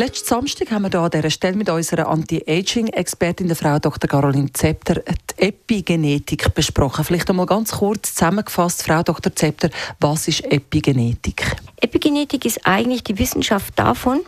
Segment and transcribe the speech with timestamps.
[0.00, 4.08] Letzten Samstag haben wir hier an dieser Stelle mit unserer Anti-Aging-Expertin, der Frau Dr.
[4.08, 7.04] Caroline Zepter, die Epigenetik besprochen.
[7.04, 9.34] Vielleicht einmal ganz kurz zusammengefasst, Frau Dr.
[9.34, 11.56] Zepter, was ist Epigenetik?
[11.80, 14.20] Epigenetik ist eigentlich die Wissenschaft davon,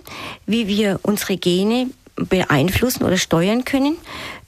[0.45, 3.97] wie wir unsere Gene beeinflussen oder steuern können.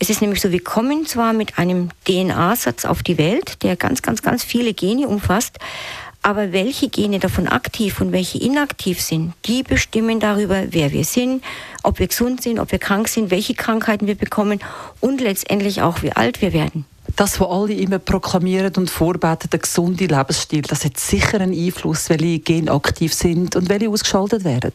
[0.00, 4.02] Es ist nämlich so, wir kommen zwar mit einem DNA-Satz auf die Welt, der ganz,
[4.02, 5.60] ganz, ganz viele Gene umfasst,
[6.22, 11.42] aber welche Gene davon aktiv und welche inaktiv sind, die bestimmen darüber, wer wir sind,
[11.82, 14.60] ob wir gesund sind, ob wir krank sind, welche Krankheiten wir bekommen
[15.00, 16.86] und letztendlich auch, wie alt wir werden.
[17.16, 22.08] Das, was alle immer proklamieren und vorbeten, der gesunde Lebensstil, das hat sicher einen Einfluss,
[22.08, 24.72] welche Gene aktiv sind und welche ausgeschaltet werden.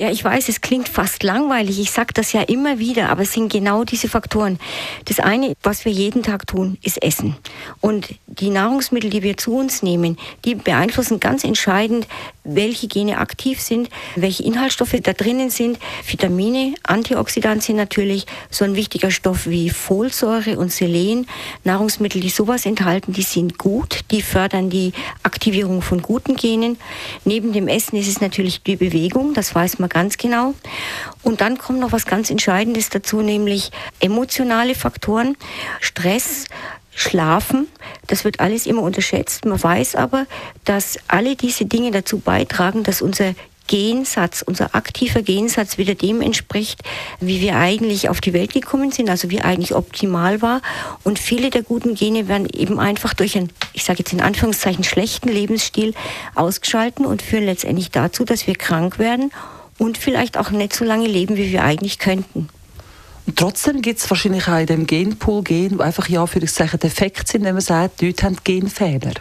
[0.00, 1.80] Ja, ich weiß, es klingt fast langweilig.
[1.80, 4.60] Ich sage das ja immer wieder, aber es sind genau diese Faktoren.
[5.06, 7.36] Das eine, was wir jeden Tag tun, ist Essen.
[7.80, 12.06] Und die Nahrungsmittel, die wir zu uns nehmen, die beeinflussen ganz entscheidend,
[12.44, 15.80] welche Gene aktiv sind, welche Inhaltsstoffe da drinnen sind.
[16.06, 21.26] Vitamine, Antioxidantien natürlich, so ein wichtiger Stoff wie Folsäure und Selen.
[21.64, 24.92] Nahrungsmittel, die sowas enthalten, die sind gut, die fördern die
[25.24, 26.78] Aktivierung von guten Genen.
[27.24, 30.54] Neben dem Essen ist es natürlich die Bewegung, das weiß man man ganz genau.
[31.22, 35.36] Und dann kommt noch was ganz Entscheidendes dazu, nämlich emotionale Faktoren,
[35.80, 36.46] Stress,
[36.94, 37.68] Schlafen,
[38.08, 39.44] das wird alles immer unterschätzt.
[39.44, 40.26] Man weiß aber,
[40.64, 43.34] dass alle diese Dinge dazu beitragen, dass unser
[43.68, 46.80] Gensatz, unser aktiver Gensatz wieder dem entspricht,
[47.20, 50.60] wie wir eigentlich auf die Welt gekommen sind, also wie eigentlich optimal war.
[51.04, 54.82] Und viele der guten Gene werden eben einfach durch einen, ich sage jetzt in Anführungszeichen,
[54.82, 55.94] schlechten Lebensstil
[56.34, 59.30] ausgeschalten und führen letztendlich dazu, dass wir krank werden
[59.78, 62.48] und vielleicht auch nicht so lange leben, wie wir eigentlich könnten.
[63.26, 66.54] Und trotzdem gibt es wahrscheinlich auch in dem Genpool Gen, die einfach ja für das
[66.54, 69.12] defekt sind, wenn man sagt, die Leute haben Genfehler.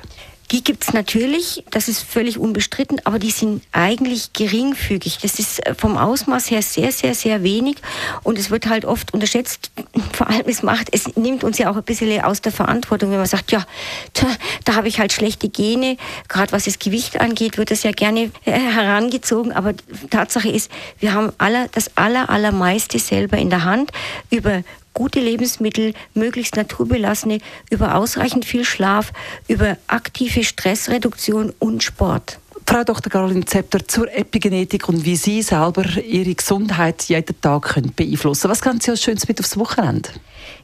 [0.51, 5.19] Die gibt es natürlich, das ist völlig unbestritten, aber die sind eigentlich geringfügig.
[5.21, 7.77] Das ist äh, vom Ausmaß her sehr, sehr, sehr wenig
[8.23, 9.71] und es wird halt oft unterschätzt.
[10.13, 13.17] Vor allem es macht, es nimmt uns ja auch ein bisschen aus der Verantwortung, wenn
[13.17, 13.65] man sagt, ja,
[14.13, 14.29] tja,
[14.63, 15.97] da habe ich halt schlechte Gene.
[16.29, 19.51] Gerade was das Gewicht angeht, wird das ja gerne äh, herangezogen.
[19.51, 19.73] Aber
[20.09, 23.91] Tatsache ist, wir haben aller, das aller, allermeiste selber in der Hand
[24.29, 24.63] über
[24.97, 27.37] gute Lebensmittel, möglichst naturbelassene,
[27.69, 29.13] über ausreichend viel Schlaf,
[29.47, 32.39] über aktive Stressreduktion und Sport.
[32.69, 33.09] Frau Dr.
[33.09, 38.59] Caroline Zepter zur Epigenetik und wie Sie selber Ihre Gesundheit jeden Tag können beeinflussen Was
[38.59, 40.09] kann Sie als Schönes mit aufs Wochenende?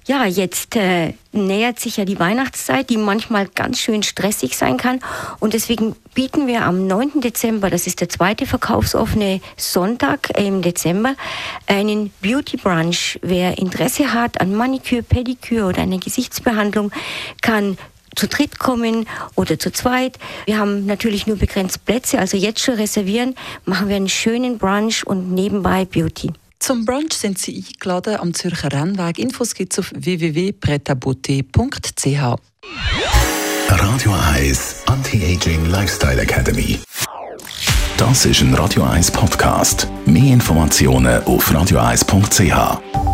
[0.05, 4.99] Ja, jetzt äh, nähert sich ja die Weihnachtszeit, die manchmal ganz schön stressig sein kann.
[5.39, 7.21] Und deswegen bieten wir am 9.
[7.21, 11.15] Dezember, das ist der zweite verkaufsoffene Sonntag im Dezember,
[11.67, 13.17] einen Beauty Brunch.
[13.21, 16.91] Wer Interesse hat an Maniküre, Pediküre oder eine Gesichtsbehandlung,
[17.41, 17.77] kann
[18.15, 20.17] zu dritt kommen oder zu zweit.
[20.45, 23.35] Wir haben natürlich nur begrenzt Plätze, also jetzt schon reservieren,
[23.65, 26.31] machen wir einen schönen Brunch und nebenbei Beauty.
[26.59, 29.19] Zum Brunch sind Sie eingeladen am Zürcher Rennweg.
[29.19, 32.39] Infos gibt es auf www.pretabutte.ch.
[33.67, 36.79] Radio 1 Anti-Aging Lifestyle Academy.
[37.97, 39.87] Das ist ein Radio 1 Podcast.
[40.05, 43.12] Mehr Informationen auf radio1.ch.